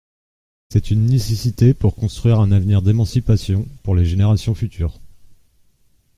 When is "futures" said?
4.55-4.99